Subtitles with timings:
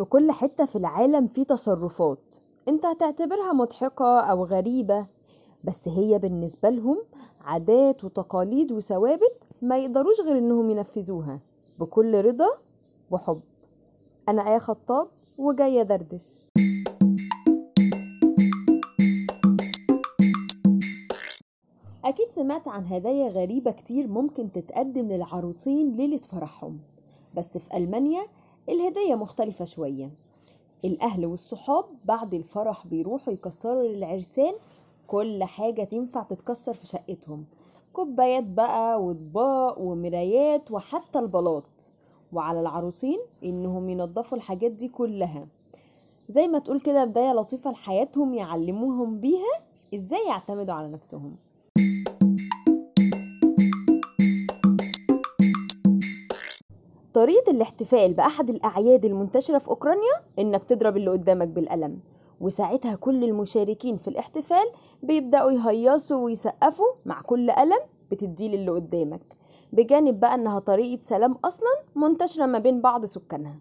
[0.00, 2.34] في كل حتة في العالم في تصرفات.
[2.68, 5.06] انت هتعتبرها مضحكة أو غريبة
[5.64, 7.02] بس هي بالنسبة لهم
[7.40, 11.40] عادات وتقاليد وثوابت ما يقدروش غير إنهم ينفذوها
[11.78, 12.48] بكل رضا
[13.10, 13.40] وحب.
[14.28, 15.08] أنا آية خطاب
[15.38, 16.46] وجاية دردش.
[22.04, 26.78] أكيد سمعت عن هدايا غريبة كتير ممكن تتقدم للعروسين ليلة فرحهم
[27.36, 28.22] بس في ألمانيا
[28.70, 30.10] الهدية مختلفة شوية.
[30.84, 34.52] الأهل والصحاب بعد الفرح بيروحوا يكسروا للعرسان
[35.06, 37.44] كل حاجة تنفع تتكسر في شقتهم.
[37.92, 41.64] كوبايات بقى واطباق ومرايات وحتى البلاط.
[42.32, 45.46] وعلى العروسين إنهم ينظفوا الحاجات دي كلها.
[46.28, 49.60] زي ما تقول كده بداية لطيفة لحياتهم يعلموهم بيها
[49.94, 51.36] إزاي يعتمدوا على نفسهم.
[57.14, 61.98] طريقة الاحتفال بأحد الأعياد المنتشرة في أوكرانيا إنك تضرب اللي قدامك بالقلم.
[62.40, 64.66] وساعتها كل المشاركين في الاحتفال
[65.02, 67.78] بيبدأوا يهيصوا ويسقفوا مع كل قلم
[68.10, 69.20] بتديه للي قدامك.
[69.72, 73.58] بجانب بقى إنها طريقة سلام أصلا منتشرة ما بين بعض سكانها.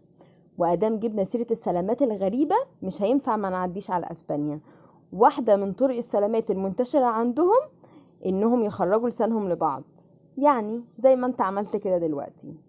[0.58, 4.60] وأدام جبنا سيرة السلامات الغريبة مش هينفع ما نعديش على أسبانيا.
[5.14, 7.60] واحدة من طرق السلامات المنتشرة عندهم
[8.26, 9.84] إنهم يخرجوا لسانهم لبعض.
[10.38, 12.69] يعني زي ما أنت عملت كده دلوقتي.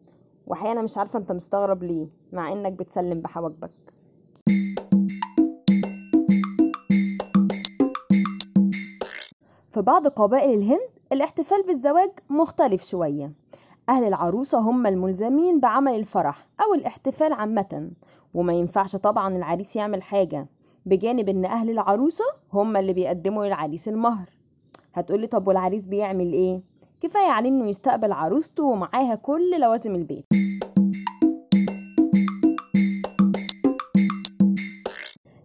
[0.51, 3.71] وأحيانا مش عارفة أنت مستغرب ليه مع إنك بتسلم بحواجبك.
[9.69, 13.33] في بعض قبائل الهند الاحتفال بالزواج مختلف شوية.
[13.89, 17.91] أهل العروسة هم الملزمين بعمل الفرح أو الاحتفال عامة.
[18.35, 20.49] وما ينفعش طبعا العريس يعمل حاجة
[20.87, 24.29] بجانب إن أهل العروسة هم اللي بيقدموا للعريس المهر.
[24.95, 26.63] هتقولي طب والعريس بيعمل إيه؟
[27.01, 30.25] كفاية عليه إنه يستقبل عروسته ومعاها كل لوازم البيت.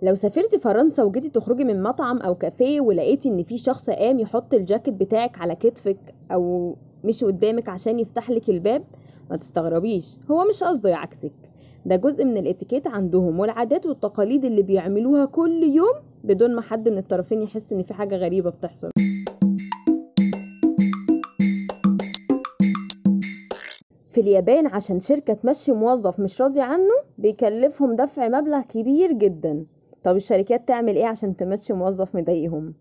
[0.02, 4.54] لو سافرتي فرنسا وجيتي تخرجي من مطعم أو كافيه ولقيتي إن في شخص قام يحط
[4.54, 5.98] الجاكيت بتاعك على كتفك
[6.32, 8.84] أو مشي قدامك عشان يفتح لك الباب
[9.30, 10.18] ما تستغربيش.
[10.32, 11.32] هو مش قصده يعكسك.
[11.86, 16.98] ده جزء من الاتيكيت عندهم والعادات والتقاليد اللي بيعملوها كل يوم بدون ما حد من
[16.98, 18.90] الطرفين يحس إن في حاجة غريبة بتحصل.
[24.10, 29.66] في اليابان عشان شركة تمشي موظف مش راضي عنه بيكلفهم دفع مبلغ كبير جدا.
[30.06, 32.74] طب الشركات تعمل إيه عشان تمشي موظف مضايقهم؟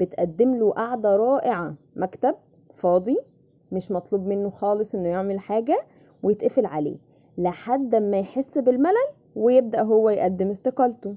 [0.00, 2.34] بتقدم له قعدة رائعة مكتب
[2.74, 3.16] فاضي
[3.72, 5.80] مش مطلوب منه خالص إنه يعمل حاجة
[6.22, 6.96] ويتقفل عليه
[7.38, 11.14] لحد ما يحس بالملل ويبدأ هو يقدم استقالته.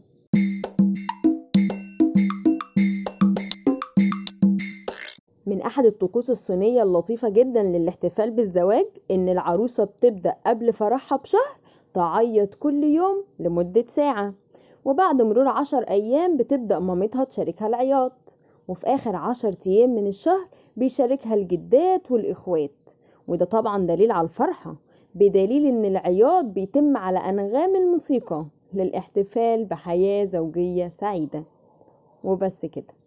[5.48, 11.60] من أحد الطقوس الصينية اللطيفة جدا للاحتفال بالزواج إن العروسة بتبدأ قبل فرحها بشهر
[11.94, 14.34] تعيط كل يوم لمدة ساعة.
[14.86, 18.38] وبعد مرور عشر أيام بتبدأ مامتها تشاركها العياط.
[18.68, 22.90] وفي آخر عشر أيام من الشهر بيشاركها الجدات والإخوات.
[23.28, 24.76] وده طبعا دليل على الفرحة
[25.16, 31.44] بدليل إن العياط بيتم على أنغام الموسيقى للاحتفال بحياة زوجية سعيدة.
[32.24, 33.03] وبس كده.